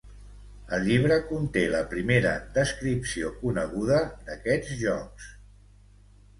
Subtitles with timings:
[0.77, 5.33] El llibre conté la primera descripció coneguda d'aquests jocs.